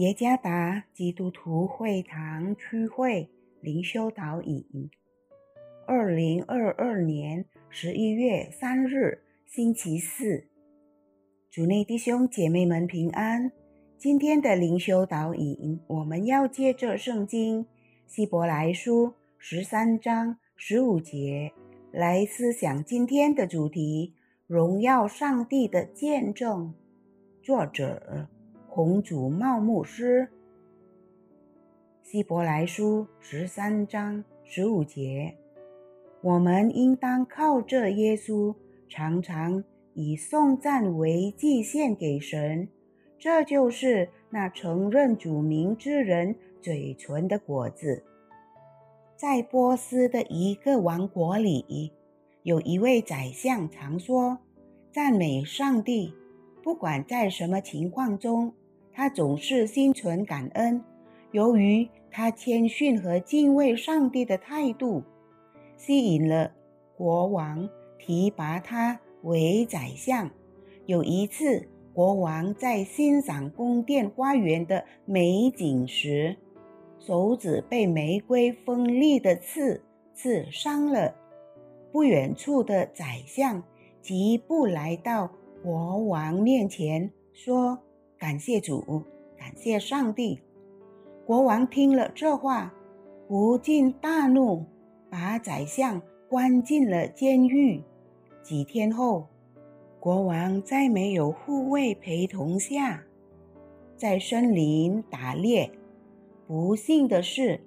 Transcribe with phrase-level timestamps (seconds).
[0.00, 3.28] 耶加达基督徒会堂区会
[3.60, 4.64] 灵修导引，
[5.86, 10.46] 二零二二年十一月三日星期四，
[11.50, 13.52] 主内弟兄姐妹们平安。
[13.98, 17.66] 今天的灵修导引，我们要借着圣经
[18.06, 21.52] 希伯来书十三章十五节
[21.92, 24.14] 来思想今天的主题：
[24.46, 26.72] 荣耀上帝的见证。
[27.42, 28.30] 作者。
[28.82, 30.30] 红主茂牧师，
[32.02, 35.36] 希伯来书十三章十五节，
[36.22, 38.54] 我们应当靠着耶稣，
[38.88, 39.62] 常常
[39.92, 42.70] 以颂赞为祭献给神，
[43.18, 48.02] 这就是那承认主名之人嘴唇的果子。
[49.14, 51.92] 在波斯的一个王国里，
[52.44, 54.38] 有一位宰相，常说
[54.90, 56.14] 赞美上帝，
[56.62, 58.54] 不管在什么情况中。
[59.00, 60.84] 他总是心存感恩，
[61.32, 65.02] 由于他谦逊和敬畏上帝的态度，
[65.78, 66.52] 吸引了
[66.98, 67.66] 国王
[67.98, 70.30] 提拔他为宰相。
[70.84, 76.36] 有一次，国王在欣赏宫殿花园的美景时，
[76.98, 81.14] 手指被玫瑰锋利的刺刺伤了。
[81.90, 83.62] 不远处的宰相
[84.02, 85.30] 急步来到
[85.62, 87.78] 国王面前，说。
[88.20, 89.02] 感谢主，
[89.38, 90.42] 感谢上帝。
[91.24, 92.70] 国王听了这话，
[93.26, 94.66] 不禁大怒，
[95.08, 97.82] 把宰相关进了监狱。
[98.42, 99.26] 几天后，
[99.98, 103.02] 国王在没有护卫陪同下，
[103.96, 105.72] 在森林打猎。
[106.46, 107.58] 不幸的是，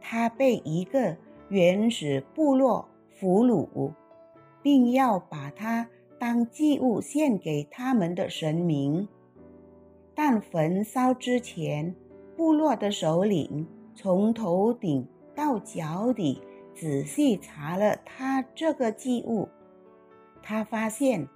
[0.00, 1.14] 他被一个
[1.50, 3.92] 原始部落俘虏，
[4.62, 5.86] 并要把他
[6.18, 9.06] 当祭物献给他们的神明。
[10.22, 11.94] 但焚烧之前，
[12.36, 16.42] 部落的首领从头顶到脚底
[16.74, 19.48] 仔细查了他这个祭物。
[20.42, 21.26] 他发现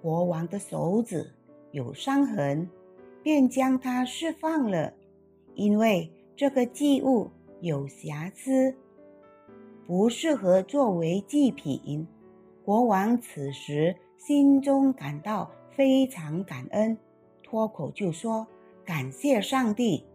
[0.00, 1.30] 国王的手指
[1.72, 2.70] 有伤痕，
[3.22, 4.94] 便将他释放了。
[5.54, 8.74] 因为这个祭物有瑕疵，
[9.86, 12.06] 不适合作为祭品。
[12.64, 16.96] 国王此时心中感到非常感恩。
[17.52, 18.46] 脱口就说
[18.82, 20.06] ：“感谢上帝。”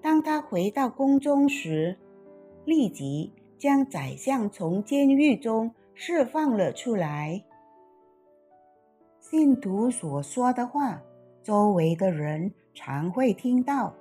[0.00, 1.98] 当他回到宫中时，
[2.64, 7.44] 立即将宰相从监狱中释放了出来。
[9.18, 11.02] 信徒所说的话，
[11.42, 13.92] 周围的人常会听到。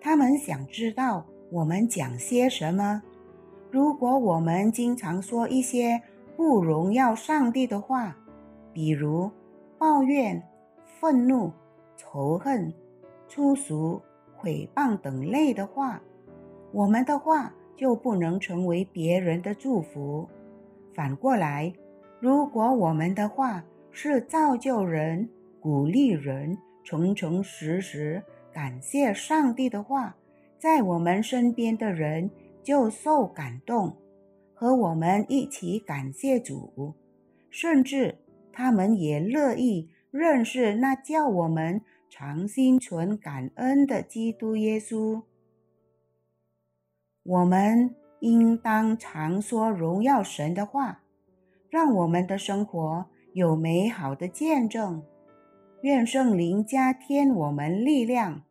[0.00, 3.02] 他们想知道我们讲些什么。
[3.70, 6.00] 如果我们经常说一些
[6.34, 8.16] 不荣耀上帝的话，
[8.72, 9.30] 比如
[9.76, 10.42] 抱怨、
[10.98, 11.52] 愤怒。
[12.02, 12.74] 仇恨、
[13.28, 14.02] 粗俗、
[14.42, 16.02] 诽谤等类的话，
[16.72, 20.28] 我们的话就不能成为别人的祝福。
[20.92, 21.72] 反过来，
[22.20, 25.26] 如果我们的话是造就人、
[25.58, 30.16] 鼓励人、诚诚实实感谢上帝的话，
[30.58, 32.28] 在我们身边的人
[32.62, 33.96] 就受感动，
[34.52, 36.94] 和我们一起感谢主，
[37.48, 38.18] 甚至
[38.52, 41.80] 他们也乐意认识那叫我们。
[42.14, 45.22] 常心存感恩的基督耶稣，
[47.22, 51.04] 我们应当常说荣耀神的话，
[51.70, 55.02] 让我们的生活有美好的见证。
[55.80, 58.42] 愿圣灵加添我们力量，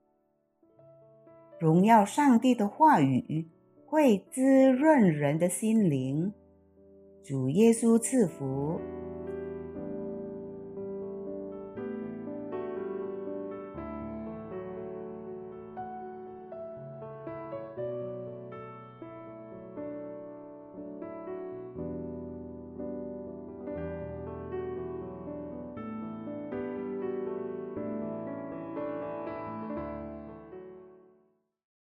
[1.59, 3.47] 荣耀上帝的话语
[3.85, 6.33] 会滋润人的心灵。
[7.23, 8.81] 主耶稣赐福。